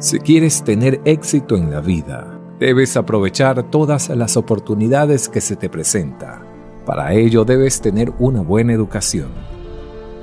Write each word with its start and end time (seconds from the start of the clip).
Si 0.00 0.20
quieres 0.20 0.62
tener 0.62 1.00
éxito 1.04 1.56
en 1.56 1.72
la 1.72 1.80
vida, 1.80 2.40
debes 2.60 2.96
aprovechar 2.96 3.68
todas 3.68 4.08
las 4.10 4.36
oportunidades 4.36 5.28
que 5.28 5.40
se 5.40 5.56
te 5.56 5.68
presentan. 5.68 6.42
Para 6.86 7.14
ello 7.14 7.44
debes 7.44 7.80
tener 7.80 8.12
una 8.20 8.40
buena 8.40 8.72
educación. 8.72 9.26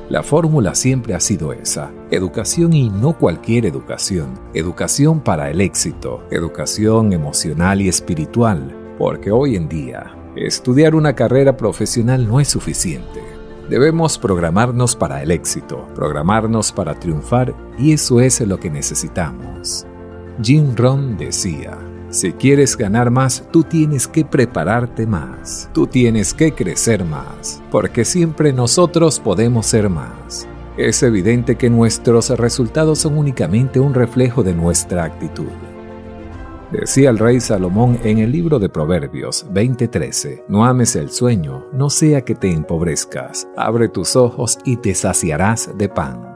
La 0.07 0.23
fórmula 0.23 0.75
siempre 0.75 1.13
ha 1.13 1.19
sido 1.19 1.51
esa, 1.51 1.91
educación 2.09 2.71
y 2.71 2.89
no 2.89 3.17
cualquier 3.17 3.65
educación, 3.65 4.39
educación 4.53 5.19
para 5.19 5.51
el 5.51 5.59
éxito, 5.59 6.23
educación 6.31 7.11
emocional 7.11 7.81
y 7.81 7.89
espiritual, 7.89 8.73
porque 8.97 9.31
hoy 9.31 9.57
en 9.57 9.67
día 9.67 10.15
estudiar 10.37 10.95
una 10.95 11.15
carrera 11.15 11.57
profesional 11.57 12.25
no 12.25 12.39
es 12.39 12.47
suficiente. 12.47 13.34
Debemos 13.69 14.19
programarnos 14.19 14.95
para 14.95 15.23
el 15.23 15.31
éxito, 15.31 15.87
programarnos 15.95 16.71
para 16.71 16.99
triunfar 16.99 17.55
y 17.79 17.93
eso 17.93 18.19
es 18.19 18.39
lo 18.41 18.59
que 18.59 18.69
necesitamos. 18.69 19.87
Jim 20.41 20.75
Rohn 20.75 21.17
decía, 21.17 21.75
si 22.09 22.31
quieres 22.33 22.77
ganar 22.77 23.09
más, 23.09 23.43
tú 23.51 23.63
tienes 23.63 24.07
que 24.07 24.23
prepararte 24.23 25.07
más, 25.07 25.67
tú 25.73 25.87
tienes 25.87 26.33
que 26.33 26.53
crecer 26.53 27.03
más, 27.05 27.63
porque 27.71 28.05
siempre 28.05 28.53
nosotros 28.53 29.19
podemos 29.19 29.65
ser 29.65 29.89
más. 29.89 30.47
Es 30.77 31.01
evidente 31.01 31.55
que 31.55 31.69
nuestros 31.71 32.29
resultados 32.29 32.99
son 32.99 33.17
únicamente 33.17 33.79
un 33.79 33.95
reflejo 33.95 34.43
de 34.43 34.53
nuestra 34.53 35.05
actitud. 35.05 35.49
Decía 36.71 37.11
el 37.11 37.19
rey 37.19 37.39
Salomón 37.39 37.99
en 38.03 38.17
el 38.17 38.31
libro 38.31 38.57
de 38.57 38.69
Proverbios 38.69 39.45
20:13, 39.51 40.45
no 40.47 40.65
ames 40.65 40.95
el 40.95 41.11
sueño, 41.11 41.65
no 41.71 41.89
sea 41.89 42.21
que 42.21 42.33
te 42.33 42.51
empobrezcas, 42.51 43.47
abre 43.55 43.87
tus 43.87 44.15
ojos 44.15 44.57
y 44.65 44.77
te 44.77 44.95
saciarás 44.95 45.69
de 45.77 45.89
pan. 45.89 46.35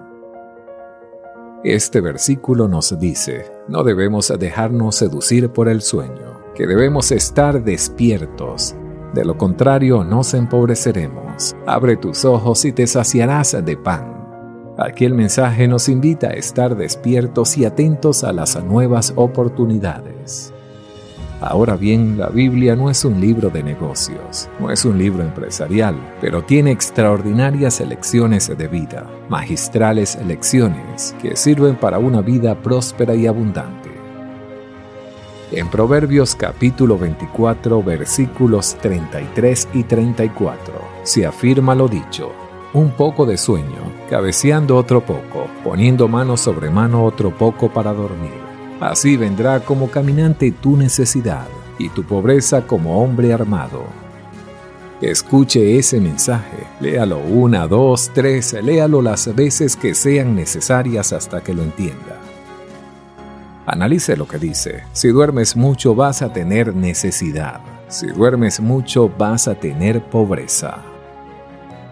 Este 1.63 1.99
versículo 1.99 2.67
nos 2.67 2.97
dice, 2.99 3.51
no 3.67 3.83
debemos 3.83 4.31
dejarnos 4.39 4.95
seducir 4.95 5.49
por 5.49 5.67
el 5.67 5.81
sueño, 5.81 6.39
que 6.55 6.67
debemos 6.67 7.11
estar 7.11 7.63
despiertos. 7.63 8.75
De 9.13 9.25
lo 9.25 9.35
contrario, 9.35 10.03
nos 10.03 10.35
empobreceremos. 10.35 11.55
Abre 11.65 11.97
tus 11.97 12.23
ojos 12.23 12.63
y 12.65 12.71
te 12.71 12.85
saciarás 12.85 13.57
de 13.65 13.75
pan. 13.75 14.18
Aquí 14.81 15.03
el 15.03 15.13
mensaje 15.13 15.67
nos 15.67 15.89
invita 15.89 16.27
a 16.27 16.33
estar 16.33 16.77
despiertos 16.77 17.57
y 17.57 17.65
atentos 17.65 18.23
a 18.23 18.31
las 18.31 18.63
nuevas 18.63 19.11
oportunidades. 19.17 20.53
Ahora 21.41 21.75
bien, 21.75 22.17
la 22.17 22.29
Biblia 22.29 22.77
no 22.77 22.89
es 22.89 23.03
un 23.03 23.19
libro 23.19 23.49
de 23.49 23.61
negocios, 23.61 24.49
no 24.57 24.71
es 24.71 24.85
un 24.85 24.97
libro 24.97 25.21
empresarial, 25.21 25.97
pero 26.21 26.43
tiene 26.43 26.71
extraordinarias 26.71 27.81
lecciones 27.81 28.57
de 28.57 28.67
vida, 28.69 29.05
magistrales 29.27 30.17
lecciones 30.25 31.13
que 31.21 31.35
sirven 31.35 31.75
para 31.75 31.99
una 31.99 32.21
vida 32.21 32.55
próspera 32.55 33.15
y 33.15 33.27
abundante. 33.27 33.89
En 35.51 35.69
Proverbios 35.69 36.35
capítulo 36.35 36.97
24 36.97 37.83
versículos 37.83 38.77
33 38.81 39.67
y 39.73 39.83
34 39.83 40.73
se 41.03 41.25
afirma 41.25 41.75
lo 41.75 41.89
dicho, 41.89 42.31
un 42.73 42.91
poco 42.91 43.25
de 43.25 43.37
sueño, 43.37 43.91
cabeceando 44.09 44.77
otro 44.77 45.05
poco, 45.05 45.47
poniendo 45.63 46.07
mano 46.07 46.37
sobre 46.37 46.69
mano 46.69 47.03
otro 47.03 47.35
poco 47.35 47.69
para 47.69 47.93
dormir. 47.93 48.31
Así 48.79 49.17
vendrá 49.17 49.59
como 49.61 49.89
caminante 49.89 50.51
tu 50.51 50.77
necesidad 50.77 51.47
y 51.77 51.89
tu 51.89 52.03
pobreza 52.03 52.67
como 52.67 53.03
hombre 53.03 53.33
armado. 53.33 53.83
Escuche 55.01 55.77
ese 55.77 55.99
mensaje, 55.99 56.67
léalo 56.79 57.19
una, 57.19 57.67
dos, 57.67 58.11
tres, 58.13 58.53
léalo 58.53 59.01
las 59.01 59.33
veces 59.33 59.75
que 59.75 59.95
sean 59.95 60.35
necesarias 60.35 61.13
hasta 61.13 61.41
que 61.41 61.53
lo 61.53 61.63
entienda. 61.63 62.19
Analice 63.65 64.17
lo 64.17 64.27
que 64.27 64.37
dice. 64.37 64.83
Si 64.93 65.09
duermes 65.09 65.55
mucho 65.55 65.95
vas 65.95 66.21
a 66.21 66.33
tener 66.33 66.75
necesidad. 66.75 67.61
Si 67.87 68.07
duermes 68.07 68.59
mucho 68.59 69.09
vas 69.09 69.47
a 69.47 69.55
tener 69.55 70.03
pobreza. 70.03 70.83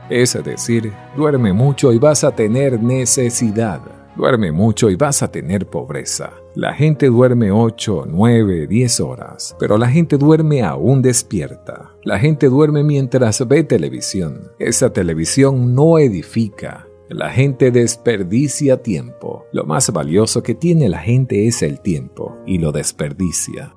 Es 0.09 0.41
decir, 0.43 0.93
duerme 1.15 1.51
mucho 1.51 1.91
y 1.91 1.99
vas 1.99 2.23
a 2.23 2.31
tener 2.31 2.81
necesidad. 2.81 3.81
Duerme 4.15 4.51
mucho 4.51 4.89
y 4.89 4.95
vas 4.95 5.21
a 5.21 5.31
tener 5.31 5.67
pobreza. 5.67 6.31
La 6.55 6.73
gente 6.73 7.07
duerme 7.07 7.51
8, 7.51 8.05
9, 8.07 8.65
10 8.67 8.99
horas, 9.01 9.55
pero 9.59 9.77
la 9.77 9.89
gente 9.89 10.17
duerme 10.17 10.63
aún 10.63 11.01
despierta. 11.01 11.91
La 12.03 12.17
gente 12.17 12.47
duerme 12.47 12.83
mientras 12.83 13.47
ve 13.47 13.63
televisión. 13.63 14.51
Esa 14.57 14.91
televisión 14.91 15.75
no 15.75 15.99
edifica. 15.99 16.87
La 17.09 17.29
gente 17.29 17.69
desperdicia 17.69 18.81
tiempo. 18.81 19.45
Lo 19.51 19.65
más 19.65 19.91
valioso 19.91 20.41
que 20.41 20.55
tiene 20.55 20.89
la 20.89 20.99
gente 20.99 21.47
es 21.47 21.61
el 21.61 21.81
tiempo 21.81 22.37
y 22.45 22.57
lo 22.57 22.71
desperdicia. 22.71 23.75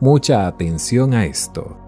Mucha 0.00 0.46
atención 0.46 1.12
a 1.12 1.26
esto. 1.26 1.87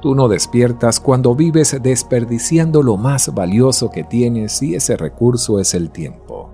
Tú 0.00 0.14
no 0.14 0.28
despiertas 0.28 0.98
cuando 0.98 1.34
vives 1.34 1.76
desperdiciando 1.82 2.82
lo 2.82 2.96
más 2.96 3.34
valioso 3.34 3.90
que 3.90 4.02
tienes 4.02 4.62
y 4.62 4.74
ese 4.74 4.96
recurso 4.96 5.60
es 5.60 5.74
el 5.74 5.90
tiempo. 5.90 6.48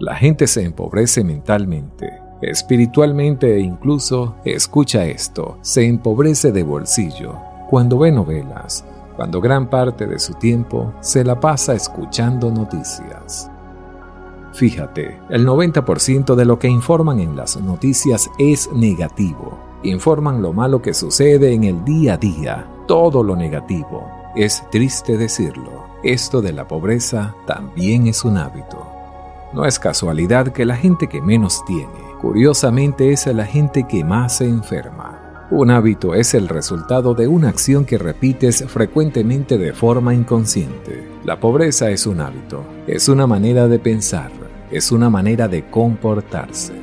La 0.00 0.16
gente 0.16 0.48
se 0.48 0.64
empobrece 0.64 1.22
mentalmente, 1.22 2.18
espiritualmente 2.40 3.54
e 3.54 3.60
incluso, 3.60 4.34
escucha 4.44 5.04
esto, 5.04 5.58
se 5.60 5.86
empobrece 5.86 6.50
de 6.50 6.64
bolsillo 6.64 7.36
cuando 7.70 7.98
ve 7.98 8.10
novelas, 8.10 8.84
cuando 9.14 9.40
gran 9.40 9.70
parte 9.70 10.06
de 10.08 10.18
su 10.18 10.34
tiempo 10.34 10.92
se 11.00 11.22
la 11.22 11.38
pasa 11.38 11.74
escuchando 11.74 12.50
noticias. 12.50 13.48
Fíjate, 14.52 15.20
el 15.30 15.46
90% 15.46 16.34
de 16.34 16.44
lo 16.44 16.58
que 16.58 16.68
informan 16.68 17.20
en 17.20 17.36
las 17.36 17.56
noticias 17.56 18.28
es 18.38 18.68
negativo. 18.72 19.71
Informan 19.84 20.40
lo 20.40 20.52
malo 20.52 20.80
que 20.80 20.94
sucede 20.94 21.52
en 21.52 21.64
el 21.64 21.84
día 21.84 22.14
a 22.14 22.16
día, 22.16 22.66
todo 22.86 23.24
lo 23.24 23.34
negativo. 23.34 24.08
Es 24.36 24.62
triste 24.70 25.16
decirlo, 25.16 25.86
esto 26.04 26.40
de 26.40 26.52
la 26.52 26.68
pobreza 26.68 27.34
también 27.46 28.06
es 28.06 28.24
un 28.24 28.36
hábito. 28.36 28.86
No 29.52 29.64
es 29.64 29.80
casualidad 29.80 30.52
que 30.52 30.64
la 30.64 30.76
gente 30.76 31.08
que 31.08 31.20
menos 31.20 31.64
tiene, 31.64 32.00
curiosamente 32.20 33.12
es 33.12 33.26
la 33.26 33.44
gente 33.44 33.86
que 33.88 34.04
más 34.04 34.36
se 34.36 34.44
enferma. 34.44 35.48
Un 35.50 35.70
hábito 35.70 36.14
es 36.14 36.32
el 36.32 36.48
resultado 36.48 37.12
de 37.14 37.26
una 37.26 37.48
acción 37.48 37.84
que 37.84 37.98
repites 37.98 38.64
frecuentemente 38.68 39.58
de 39.58 39.72
forma 39.72 40.14
inconsciente. 40.14 41.06
La 41.24 41.40
pobreza 41.40 41.90
es 41.90 42.06
un 42.06 42.20
hábito, 42.20 42.64
es 42.86 43.08
una 43.08 43.26
manera 43.26 43.66
de 43.66 43.80
pensar, 43.80 44.30
es 44.70 44.92
una 44.92 45.10
manera 45.10 45.48
de 45.48 45.68
comportarse. 45.68 46.81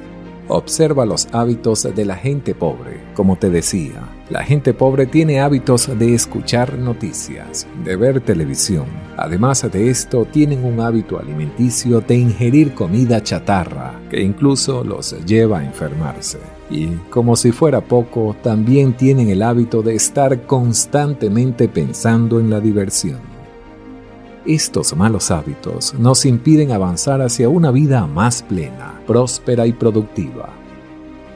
Observa 0.51 1.05
los 1.05 1.27
hábitos 1.31 1.83
de 1.95 2.05
la 2.05 2.15
gente 2.15 2.55
pobre. 2.55 2.99
Como 3.13 3.35
te 3.35 3.51
decía, 3.51 4.09
la 4.31 4.43
gente 4.43 4.73
pobre 4.73 5.05
tiene 5.05 5.41
hábitos 5.41 5.87
de 5.99 6.15
escuchar 6.15 6.73
noticias, 6.73 7.67
de 7.83 7.95
ver 7.95 8.19
televisión. 8.21 8.87
Además 9.15 9.69
de 9.71 9.91
esto, 9.91 10.25
tienen 10.25 10.65
un 10.65 10.79
hábito 10.79 11.19
alimenticio 11.19 12.01
de 12.01 12.15
ingerir 12.15 12.73
comida 12.73 13.21
chatarra, 13.21 13.99
que 14.09 14.23
incluso 14.23 14.83
los 14.83 15.23
lleva 15.23 15.59
a 15.59 15.65
enfermarse. 15.65 16.39
Y, 16.71 16.87
como 17.11 17.35
si 17.35 17.51
fuera 17.51 17.81
poco, 17.81 18.35
también 18.41 18.93
tienen 18.93 19.29
el 19.29 19.43
hábito 19.43 19.83
de 19.83 19.93
estar 19.93 20.47
constantemente 20.47 21.67
pensando 21.67 22.39
en 22.39 22.49
la 22.49 22.59
diversión. 22.59 23.38
Estos 24.45 24.95
malos 24.95 25.31
hábitos 25.31 25.93
nos 25.95 26.25
impiden 26.25 26.71
avanzar 26.71 27.21
hacia 27.21 27.49
una 27.49 27.71
vida 27.71 28.07
más 28.07 28.41
plena, 28.41 28.99
próspera 29.05 29.67
y 29.67 29.73
productiva. 29.73 30.49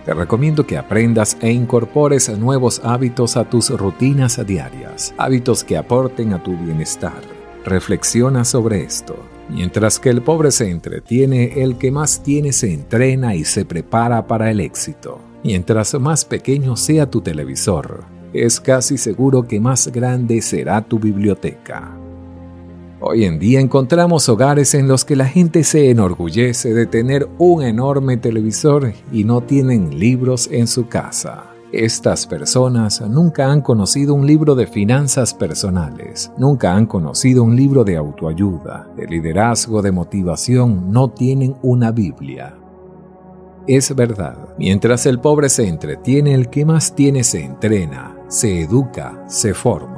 Te 0.06 0.14
recomiendo 0.14 0.66
que 0.66 0.78
aprendas 0.78 1.38
e 1.42 1.52
incorpores 1.52 2.30
nuevos 2.38 2.82
hábitos 2.84 3.36
a 3.38 3.50
tus 3.50 3.70
rutinas 3.70 4.46
diarias, 4.46 5.14
hábitos 5.18 5.64
que 5.64 5.78
aporten 5.78 6.34
a 6.34 6.42
tu 6.42 6.58
bienestar. 6.58 7.22
Reflexiona 7.66 8.44
sobre 8.46 8.84
esto. 8.84 9.16
Mientras 9.50 10.00
que 10.00 10.10
el 10.10 10.22
pobre 10.22 10.52
se 10.52 10.70
entretiene, 10.70 11.62
el 11.62 11.78
que 11.78 11.92
más 11.92 12.24
tiene 12.24 12.52
se 12.52 12.74
entrena 12.74 13.36
y 13.36 13.44
se 13.44 13.66
prepara 13.66 14.28
para 14.28 14.50
el 14.50 14.60
éxito. 14.60 15.20
Mientras 15.44 15.94
más 16.00 16.24
pequeño 16.26 16.78
sea 16.78 17.10
tu 17.10 17.22
televisor, 17.22 18.06
es 18.34 18.60
casi 18.60 18.98
seguro 18.98 19.48
que 19.48 19.60
más 19.60 19.88
grande 19.90 20.42
será 20.42 20.82
tu 20.82 21.00
biblioteca. 21.00 22.03
Hoy 23.06 23.26
en 23.26 23.38
día 23.38 23.60
encontramos 23.60 24.30
hogares 24.30 24.74
en 24.76 24.88
los 24.88 25.04
que 25.04 25.18
la 25.18 25.26
gente 25.26 25.66
se 25.66 25.90
enorgullece 25.90 26.74
de 26.74 26.86
tener 26.86 27.28
un 27.38 27.62
enorme 27.62 28.16
televisor 28.16 28.94
y 29.12 29.26
no 29.26 29.42
tienen 29.42 30.00
libros 30.00 30.48
en 30.50 30.68
su 30.68 30.88
casa. 30.88 31.52
Estas 31.74 32.26
personas 32.26 33.02
nunca 33.02 33.52
han 33.52 33.60
conocido 33.60 34.14
un 34.14 34.26
libro 34.26 34.56
de 34.56 34.68
finanzas 34.68 35.34
personales, 35.34 36.32
nunca 36.38 36.76
han 36.76 36.86
conocido 36.86 37.44
un 37.44 37.58
libro 37.58 37.84
de 37.84 37.98
autoayuda, 37.98 38.88
de 38.96 39.06
liderazgo, 39.06 39.82
de 39.82 39.92
motivación, 39.92 40.90
no 40.90 41.10
tienen 41.10 41.58
una 41.62 41.92
Biblia. 41.92 42.56
Es 43.68 43.94
verdad, 43.94 44.56
mientras 44.58 45.06
el 45.08 45.20
pobre 45.20 45.50
se 45.50 45.68
entretiene, 45.68 46.34
el 46.34 46.50
que 46.50 46.64
más 46.64 46.96
tiene 46.96 47.26
se 47.26 47.44
entrena, 47.44 48.16
se 48.30 48.62
educa, 48.62 49.26
se 49.28 49.54
forma. 49.54 49.93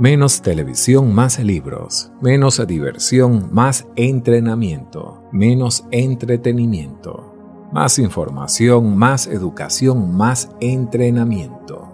Menos 0.00 0.40
televisión, 0.40 1.14
más 1.14 1.38
libros. 1.38 2.10
Menos 2.22 2.66
diversión, 2.66 3.50
más 3.52 3.86
entrenamiento. 3.96 5.28
Menos 5.30 5.84
entretenimiento. 5.90 7.34
Más 7.70 7.98
información, 7.98 8.96
más 8.96 9.26
educación, 9.26 10.16
más 10.16 10.48
entrenamiento. 10.58 11.86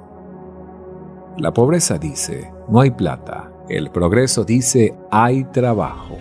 La 1.36 1.52
pobreza 1.52 1.98
dice, 1.98 2.52
no 2.68 2.80
hay 2.80 2.92
plata. 2.92 3.50
El 3.68 3.90
progreso 3.90 4.44
dice, 4.44 4.94
hay 5.10 5.42
trabajo. 5.42 6.16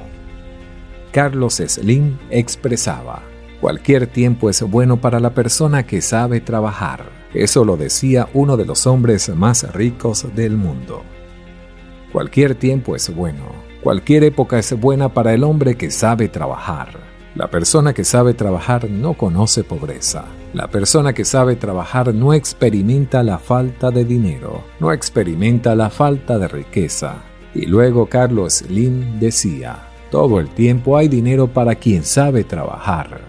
Carlos 1.12 1.62
Slim 1.64 2.18
expresaba, 2.32 3.22
cualquier 3.62 4.08
tiempo 4.08 4.50
es 4.50 4.64
bueno 4.64 5.00
para 5.00 5.20
la 5.20 5.36
persona 5.36 5.86
que 5.86 6.02
sabe 6.02 6.42
trabajar. 6.42 7.12
Eso 7.36 7.64
lo 7.64 7.78
decía 7.78 8.28
uno 8.34 8.58
de 8.58 8.66
los 8.66 8.88
hombres 8.88 9.30
más 9.30 9.72
ricos 9.72 10.26
del 10.36 10.58
mundo. 10.58 11.04
Cualquier 12.16 12.56
tiempo 12.56 12.96
es 12.96 13.14
bueno. 13.14 13.44
Cualquier 13.84 14.24
época 14.24 14.58
es 14.58 14.72
buena 14.80 15.14
para 15.14 15.34
el 15.34 15.44
hombre 15.44 15.76
que 15.76 15.92
sabe 15.92 16.30
trabajar. 16.30 16.98
La 17.36 17.52
persona 17.52 17.94
que 17.94 18.06
sabe 18.06 18.34
trabajar 18.34 18.90
no 18.90 19.16
conoce 19.16 19.66
pobreza. 19.66 20.24
La 20.54 20.70
persona 20.70 21.12
que 21.12 21.26
sabe 21.26 21.58
trabajar 21.58 22.14
no 22.14 22.34
experimenta 22.34 23.22
la 23.22 23.38
falta 23.38 23.92
de 23.92 24.06
dinero, 24.06 24.64
no 24.80 24.94
experimenta 24.94 25.76
la 25.76 25.90
falta 25.90 26.40
de 26.40 26.48
riqueza. 26.48 27.16
Y 27.54 27.66
luego 27.66 28.06
Carlos 28.06 28.60
Slim 28.60 29.20
decía, 29.20 29.90
todo 30.10 30.40
el 30.40 30.48
tiempo 30.48 30.96
hay 30.96 31.10
dinero 31.10 31.48
para 31.48 31.76
quien 31.76 32.06
sabe 32.06 32.46
trabajar. 32.46 33.20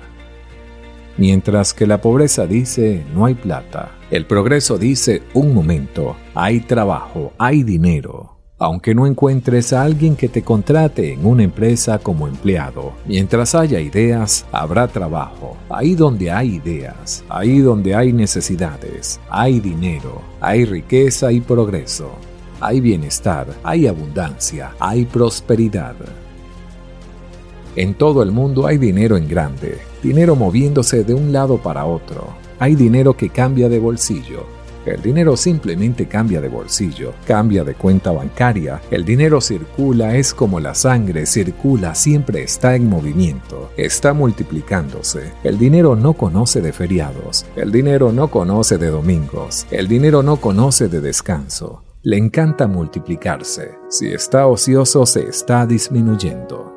Mientras 1.17 1.75
que 1.75 1.89
la 1.89 2.00
pobreza 2.00 2.47
dice, 2.47 3.05
no 3.12 3.27
hay 3.27 3.35
plata. 3.35 3.97
El 4.12 4.27
progreso 4.27 4.79
dice, 4.79 5.25
un 5.35 5.53
momento, 5.53 6.15
hay 6.37 6.61
trabajo, 6.61 7.32
hay 7.37 7.65
dinero. 7.65 8.36
Aunque 8.58 8.94
no 8.94 9.06
encuentres 9.06 9.75
a 9.75 9.82
alguien 9.82 10.17
que 10.17 10.31
te 10.31 10.43
contrate 10.43 11.12
en 11.12 11.26
una 11.26 11.43
empresa 11.43 11.99
como 11.99 12.26
empleado, 12.26 12.94
mientras 13.05 13.55
haya 13.55 13.81
ideas, 13.81 14.47
habrá 14.50 14.88
trabajo. 14.88 15.58
Ahí 15.69 15.94
donde 15.94 16.31
hay 16.31 16.55
ideas, 16.55 17.23
ahí 17.29 17.58
donde 17.58 17.94
hay 17.94 18.14
necesidades, 18.14 19.20
hay 19.29 19.61
dinero, 19.61 20.23
hay 20.41 20.64
riqueza 20.64 21.32
y 21.32 21.41
progreso. 21.43 22.12
Hay 22.58 22.81
bienestar, 22.81 23.47
hay 23.62 23.87
abundancia, 23.87 24.73
hay 24.81 25.05
prosperidad. 25.05 25.94
En 27.76 27.93
todo 27.93 28.23
el 28.23 28.32
mundo 28.32 28.67
hay 28.67 28.79
dinero 28.79 29.19
en 29.19 29.29
grande, 29.29 29.76
dinero 30.03 30.35
moviéndose 30.35 31.05
de 31.05 31.12
un 31.12 31.31
lado 31.31 31.58
para 31.58 31.85
otro. 31.85 32.29
Hay 32.58 32.75
dinero 32.75 33.14
que 33.14 33.29
cambia 33.29 33.69
de 33.69 33.79
bolsillo, 33.79 34.47
el 34.87 35.03
dinero 35.03 35.37
simplemente 35.37 36.06
cambia 36.06 36.41
de 36.41 36.49
bolsillo, 36.49 37.15
cambia 37.27 37.65
de 37.65 37.75
cuenta 37.75 38.12
bancaria. 38.12 38.81
El 38.91 39.05
dinero 39.05 39.41
circula, 39.41 40.17
es 40.17 40.33
como 40.33 40.61
la 40.61 40.75
sangre, 40.75 41.27
circula, 41.27 41.94
siempre 41.94 42.43
está 42.43 42.77
en 42.77 42.88
movimiento, 42.88 43.71
está 43.77 44.15
multiplicándose. 44.15 45.32
El 45.43 45.58
dinero 45.58 45.96
no 45.96 46.15
conoce 46.15 46.60
de 46.60 46.72
feriados, 46.72 47.46
el 47.56 47.72
dinero 47.72 48.13
no 48.13 48.29
conoce 48.29 48.79
de 48.79 48.89
domingos, 48.89 49.67
el 49.70 49.89
dinero 49.89 50.22
no 50.22 50.37
conoce 50.37 50.89
de 50.89 51.01
descanso. 51.01 51.82
Le 52.03 52.17
encanta 52.17 52.69
multiplicarse. 52.69 53.72
Si 53.89 54.06
está 54.06 54.46
ocioso, 54.46 55.05
se 55.06 55.29
está 55.29 55.67
disminuyendo. 55.67 56.72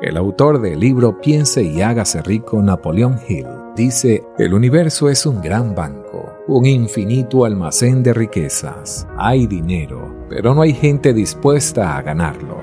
El 0.00 0.16
autor 0.16 0.60
del 0.60 0.80
libro 0.80 1.20
Piense 1.20 1.62
y 1.62 1.80
hágase 1.82 2.20
rico, 2.22 2.62
Napoleón 2.62 3.18
Hill, 3.28 3.46
dice, 3.76 4.24
el 4.38 4.54
universo 4.54 5.08
es 5.08 5.26
un 5.26 5.40
gran 5.40 5.74
banco, 5.74 6.32
un 6.46 6.66
infinito 6.66 7.44
almacén 7.44 8.02
de 8.02 8.14
riquezas. 8.14 9.06
Hay 9.16 9.46
dinero, 9.46 10.14
pero 10.28 10.54
no 10.54 10.62
hay 10.62 10.72
gente 10.72 11.12
dispuesta 11.12 11.96
a 11.96 12.02
ganarlo. 12.02 12.58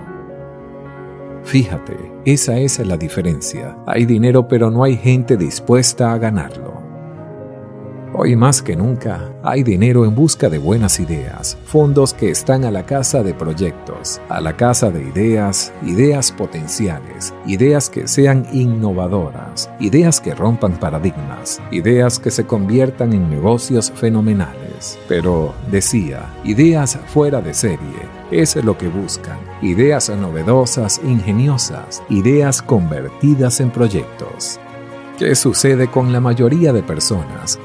Fíjate, 1.44 1.98
esa 2.26 2.58
es 2.58 2.86
la 2.86 2.98
diferencia. 2.98 3.76
Hay 3.88 4.06
dinero, 4.06 4.48
pero 4.48 4.70
no 4.70 4.84
hay 4.84 4.96
gente 4.96 5.38
dispuesta 5.38 6.14
a 6.14 6.18
ganarlo. 6.18 6.71
Hoy 8.14 8.36
más 8.36 8.62
que 8.62 8.76
nunca 8.76 9.32
hay 9.42 9.64
dinero 9.64 10.04
en 10.04 10.14
busca 10.14 10.50
de 10.50 10.58
buenas 10.58 11.00
ideas, 11.00 11.58
fondos 11.64 12.14
que 12.14 12.30
están 12.30 12.66
a 12.66 12.72
la 12.72 12.86
casa 12.86 13.24
de 13.24 13.34
proyectos, 13.34 14.20
a 14.28 14.42
la 14.42 14.58
casa 14.58 14.92
de 14.92 15.02
ideas, 15.02 15.72
ideas 15.82 16.30
potenciales, 16.34 17.34
ideas 17.46 17.90
que 17.90 18.10
sean 18.10 18.46
innovadoras, 18.52 19.70
ideas 19.80 20.20
que 20.20 20.36
rompan 20.36 20.78
paradigmas, 20.78 21.62
ideas 21.72 22.20
que 22.20 22.32
se 22.32 22.46
conviertan 22.46 23.14
en 23.14 23.30
negocios 23.30 23.90
fenomenales. 23.96 25.00
Pero, 25.08 25.54
decía, 25.72 26.26
ideas 26.44 27.00
fuera 27.08 27.40
de 27.40 27.54
serie, 27.54 28.10
es 28.30 28.58
lo 28.58 28.78
que 28.78 28.90
buscan, 28.90 29.40
ideas 29.62 30.10
novedosas, 30.10 31.00
ingeniosas, 31.02 32.04
ideas 32.10 32.62
convertidas 32.62 33.62
en 33.62 33.72
proyectos. 33.72 34.60
¿Qué 35.18 35.34
sucede 35.36 35.88
con 35.88 36.12
la 36.12 36.20
mayoría 36.20 36.74
de 36.74 36.84
personas 36.84 37.58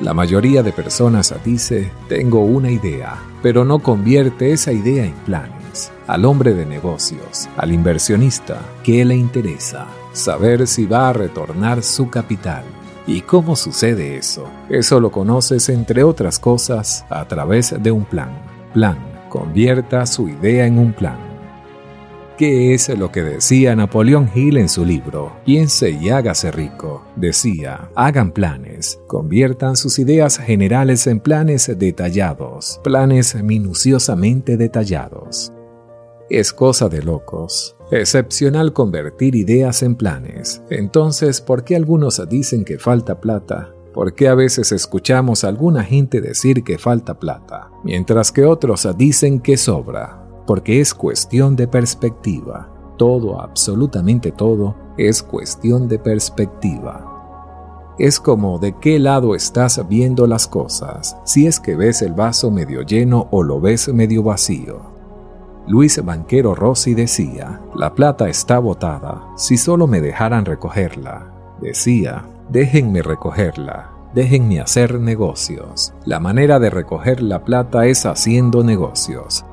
la 0.00 0.14
mayoría 0.14 0.62
de 0.62 0.72
personas 0.72 1.34
dice, 1.44 1.90
tengo 2.08 2.40
una 2.40 2.70
idea, 2.70 3.18
pero 3.42 3.64
no 3.64 3.80
convierte 3.80 4.52
esa 4.52 4.72
idea 4.72 5.04
en 5.04 5.14
planes. 5.26 5.92
Al 6.06 6.24
hombre 6.24 6.54
de 6.54 6.66
negocios, 6.66 7.48
al 7.56 7.72
inversionista, 7.72 8.58
¿qué 8.82 9.04
le 9.04 9.14
interesa? 9.14 9.86
Saber 10.12 10.66
si 10.66 10.86
va 10.86 11.10
a 11.10 11.12
retornar 11.12 11.82
su 11.82 12.08
capital. 12.08 12.64
¿Y 13.06 13.20
cómo 13.20 13.56
sucede 13.56 14.16
eso? 14.16 14.48
Eso 14.68 15.00
lo 15.00 15.10
conoces, 15.10 15.68
entre 15.68 16.02
otras 16.02 16.38
cosas, 16.38 17.04
a 17.10 17.26
través 17.26 17.74
de 17.80 17.90
un 17.90 18.04
plan. 18.04 18.30
Plan, 18.72 18.98
convierta 19.28 20.06
su 20.06 20.28
idea 20.28 20.66
en 20.66 20.78
un 20.78 20.92
plan. 20.92 21.29
¿Qué 22.40 22.72
es 22.72 22.88
lo 22.88 23.12
que 23.12 23.22
decía 23.22 23.76
Napoleón 23.76 24.30
Hill 24.34 24.56
en 24.56 24.70
su 24.70 24.82
libro 24.82 25.30
Piense 25.44 25.90
y 25.90 26.08
hágase 26.08 26.50
rico? 26.50 27.04
Decía, 27.14 27.90
hagan 27.94 28.32
planes, 28.32 28.98
conviertan 29.06 29.76
sus 29.76 29.98
ideas 29.98 30.38
generales 30.38 31.06
en 31.06 31.20
planes 31.20 31.70
detallados, 31.76 32.80
planes 32.82 33.34
minuciosamente 33.34 34.56
detallados. 34.56 35.52
Es 36.30 36.54
cosa 36.54 36.88
de 36.88 37.02
locos. 37.02 37.76
Excepcional 37.90 38.72
convertir 38.72 39.34
ideas 39.34 39.82
en 39.82 39.94
planes. 39.94 40.62
Entonces, 40.70 41.42
¿por 41.42 41.62
qué 41.62 41.76
algunos 41.76 42.26
dicen 42.26 42.64
que 42.64 42.78
falta 42.78 43.20
plata? 43.20 43.74
¿Por 43.92 44.14
qué 44.14 44.28
a 44.28 44.34
veces 44.34 44.72
escuchamos 44.72 45.44
a 45.44 45.48
alguna 45.48 45.84
gente 45.84 46.22
decir 46.22 46.64
que 46.64 46.78
falta 46.78 47.18
plata, 47.20 47.70
mientras 47.84 48.32
que 48.32 48.46
otros 48.46 48.88
dicen 48.96 49.40
que 49.40 49.58
sobra? 49.58 50.29
Porque 50.46 50.80
es 50.80 50.94
cuestión 50.94 51.56
de 51.56 51.68
perspectiva. 51.68 52.68
Todo, 52.96 53.40
absolutamente 53.40 54.32
todo, 54.32 54.74
es 54.96 55.22
cuestión 55.22 55.88
de 55.88 55.98
perspectiva. 55.98 57.94
Es 57.98 58.18
como 58.18 58.58
de 58.58 58.76
qué 58.78 58.98
lado 58.98 59.34
estás 59.34 59.86
viendo 59.88 60.26
las 60.26 60.46
cosas, 60.46 61.18
si 61.24 61.46
es 61.46 61.60
que 61.60 61.76
ves 61.76 62.02
el 62.02 62.14
vaso 62.14 62.50
medio 62.50 62.82
lleno 62.82 63.28
o 63.30 63.42
lo 63.42 63.60
ves 63.60 63.92
medio 63.92 64.22
vacío. 64.22 64.90
Luis 65.66 66.02
Banquero 66.04 66.54
Rossi 66.54 66.94
decía, 66.94 67.60
la 67.74 67.94
plata 67.94 68.28
está 68.28 68.58
botada, 68.58 69.22
si 69.36 69.56
solo 69.56 69.86
me 69.86 70.00
dejaran 70.00 70.44
recogerla. 70.44 71.30
Decía, 71.60 72.24
déjenme 72.48 73.02
recogerla, 73.02 73.90
déjenme 74.14 74.60
hacer 74.60 74.98
negocios. 74.98 75.92
La 76.04 76.20
manera 76.20 76.58
de 76.58 76.70
recoger 76.70 77.22
la 77.22 77.44
plata 77.44 77.86
es 77.86 78.06
haciendo 78.06 78.64
negocios. 78.64 79.44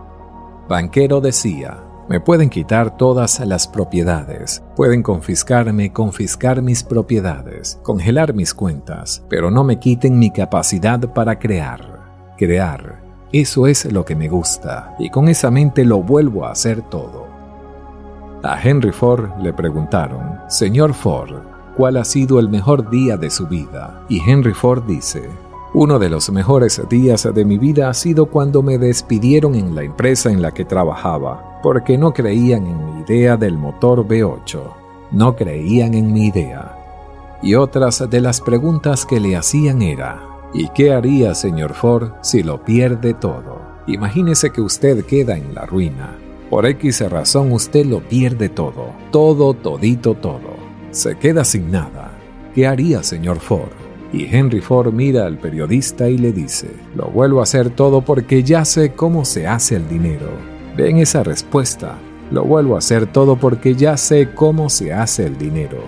Banquero 0.68 1.22
decía, 1.22 1.78
me 2.10 2.20
pueden 2.20 2.50
quitar 2.50 2.98
todas 2.98 3.40
las 3.40 3.68
propiedades, 3.68 4.64
pueden 4.76 5.02
confiscarme, 5.02 5.94
confiscar 5.94 6.62
mis 6.62 6.84
propiedades, 6.84 7.80
congelar 7.84 8.34
mis 8.34 8.54
cuentas, 8.54 9.24
pero 9.30 9.50
no 9.50 9.64
me 9.64 9.80
quiten 9.80 10.20
mi 10.20 10.32
capacidad 10.32 11.00
para 11.14 11.40
crear. 11.40 12.34
Crear, 12.38 13.02
eso 13.32 13.68
es 13.68 13.92
lo 13.92 14.04
que 14.04 14.16
me 14.16 14.30
gusta, 14.30 14.96
y 15.00 15.10
con 15.10 15.30
esa 15.30 15.52
mente 15.52 15.86
lo 15.86 16.02
vuelvo 16.02 16.46
a 16.46 16.52
hacer 16.52 16.82
todo. 16.82 17.28
A 18.44 18.62
Henry 18.62 18.92
Ford 18.92 19.30
le 19.42 19.52
preguntaron, 19.54 20.40
Señor 20.48 20.94
Ford, 20.94 21.42
¿cuál 21.76 21.98
ha 21.98 22.06
sido 22.06 22.40
el 22.40 22.50
mejor 22.50 22.90
día 22.90 23.18
de 23.18 23.30
su 23.30 23.48
vida? 23.48 24.04
Y 24.08 24.22
Henry 24.30 24.54
Ford 24.54 24.84
dice, 24.86 25.30
uno 25.80 26.00
de 26.00 26.10
los 26.10 26.32
mejores 26.32 26.82
días 26.90 27.30
de 27.32 27.46
mi 27.46 27.60
vida 27.60 27.88
ha 27.88 27.94
sido 27.94 28.26
cuando 28.26 28.64
me 28.64 28.80
despidieron 28.80 29.54
en 29.54 29.76
la 29.76 29.84
empresa 29.84 30.32
en 30.32 30.42
la 30.42 30.52
que 30.52 30.66
trabajaba, 30.66 31.60
porque 31.62 32.00
no 32.00 32.14
creían 32.14 32.66
en 32.66 32.84
mi 32.84 33.02
idea 33.02 33.38
del 33.38 33.60
motor 33.60 34.00
V8. 34.00 34.60
No 35.12 35.36
creían 35.36 35.94
en 35.94 36.12
mi 36.12 36.30
idea. 36.30 36.76
Y 37.44 37.54
otras 37.54 38.10
de 38.10 38.22
las 38.22 38.42
preguntas 38.42 39.06
que 39.06 39.20
le 39.20 39.36
hacían 39.36 39.84
era, 39.84 40.24
¿y 40.52 40.68
qué 40.70 40.94
haría, 40.94 41.36
señor 41.36 41.76
Ford, 41.76 42.10
si 42.22 42.42
lo 42.42 42.66
pierde 42.66 43.14
todo? 43.14 43.62
Imagínese 43.86 44.50
que 44.50 44.62
usted 44.62 45.06
queda 45.06 45.38
en 45.38 45.54
la 45.54 45.68
ruina. 45.68 46.18
Por 46.50 46.66
X 46.66 47.08
razón 47.08 47.52
usted 47.52 47.86
lo 47.86 48.00
pierde 48.00 48.50
todo, 48.50 48.94
todo, 49.12 49.54
todito, 49.54 50.16
todo. 50.16 50.58
Se 50.90 51.20
queda 51.20 51.44
sin 51.44 51.70
nada. 51.70 52.18
¿Qué 52.56 52.66
haría, 52.66 53.04
señor 53.04 53.38
Ford? 53.38 53.87
Y 54.14 54.26
Henry 54.34 54.62
Ford 54.62 54.94
mira 54.94 55.26
al 55.26 55.38
periodista 55.38 56.10
y 56.10 56.18
le 56.18 56.32
dice, 56.32 56.70
lo 56.96 57.08
vuelvo 57.08 57.42
a 57.42 57.44
hacer 57.44 57.70
todo 57.70 58.02
porque 58.02 58.44
ya 58.44 58.64
sé 58.64 58.94
cómo 58.94 59.26
se 59.26 59.48
hace 59.48 59.76
el 59.76 59.88
dinero. 59.90 60.30
Ven 60.78 60.98
esa 60.98 61.24
respuesta, 61.24 61.98
lo 62.32 62.44
vuelvo 62.44 62.76
a 62.76 62.80
hacer 62.80 63.08
todo 63.08 63.36
porque 63.36 63.76
ya 63.76 63.98
sé 63.98 64.30
cómo 64.34 64.70
se 64.70 64.94
hace 64.94 65.26
el 65.26 65.38
dinero. 65.38 65.80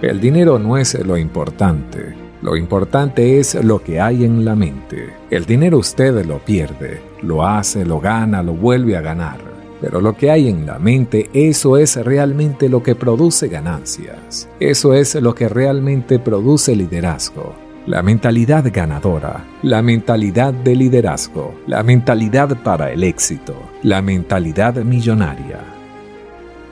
El 0.00 0.20
dinero 0.20 0.58
no 0.58 0.76
es 0.76 0.94
lo 1.06 1.16
importante, 1.16 2.14
lo 2.42 2.56
importante 2.56 3.38
es 3.38 3.54
lo 3.54 3.82
que 3.84 4.00
hay 4.00 4.24
en 4.24 4.44
la 4.44 4.56
mente. 4.56 5.10
El 5.30 5.44
dinero 5.44 5.78
usted 5.78 6.24
lo 6.26 6.38
pierde, 6.38 7.00
lo 7.22 7.46
hace, 7.46 7.84
lo 7.84 8.00
gana, 8.00 8.42
lo 8.42 8.54
vuelve 8.54 8.96
a 8.96 9.00
ganar 9.00 9.51
pero 9.82 10.00
lo 10.00 10.16
que 10.16 10.30
hay 10.30 10.48
en 10.48 10.64
la 10.64 10.78
mente, 10.78 11.28
eso 11.34 11.76
es 11.76 11.96
realmente 11.96 12.68
lo 12.68 12.84
que 12.84 12.94
produce 12.94 13.48
ganancias. 13.48 14.48
Eso 14.60 14.94
es 14.94 15.16
lo 15.16 15.34
que 15.34 15.48
realmente 15.48 16.20
produce 16.20 16.76
liderazgo. 16.76 17.52
La 17.88 18.00
mentalidad 18.00 18.64
ganadora, 18.72 19.44
la 19.62 19.82
mentalidad 19.82 20.54
de 20.54 20.76
liderazgo, 20.76 21.52
la 21.66 21.82
mentalidad 21.82 22.62
para 22.62 22.92
el 22.92 23.02
éxito, 23.02 23.56
la 23.82 24.00
mentalidad 24.00 24.76
millonaria. 24.76 25.58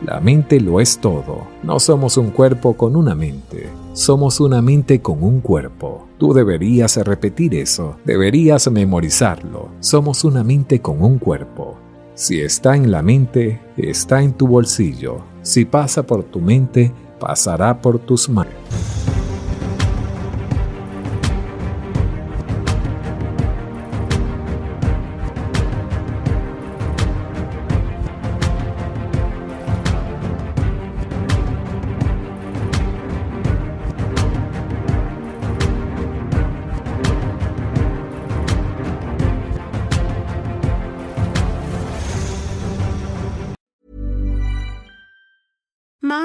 La 0.06 0.20
mente 0.20 0.60
lo 0.60 0.80
es 0.80 0.98
todo. 0.98 1.48
No 1.64 1.80
somos 1.80 2.16
un 2.16 2.30
cuerpo 2.30 2.74
con 2.74 2.94
una 2.94 3.16
mente. 3.16 3.68
Somos 3.92 4.38
una 4.38 4.62
mente 4.62 5.02
con 5.02 5.24
un 5.24 5.40
cuerpo. 5.40 6.06
Tú 6.16 6.32
deberías 6.32 6.96
repetir 6.98 7.56
eso. 7.56 7.96
Deberías 8.04 8.70
memorizarlo. 8.70 9.70
Somos 9.80 10.22
una 10.22 10.44
mente 10.44 10.80
con 10.80 11.02
un 11.02 11.18
cuerpo. 11.18 11.76
Si 12.20 12.42
está 12.42 12.76
en 12.76 12.90
la 12.90 13.00
mente, 13.00 13.62
está 13.78 14.22
en 14.22 14.34
tu 14.34 14.46
bolsillo. 14.46 15.22
Si 15.40 15.64
pasa 15.64 16.02
por 16.02 16.22
tu 16.22 16.38
mente, 16.38 16.92
pasará 17.18 17.80
por 17.80 17.98
tus 17.98 18.28
manos. 18.28 18.59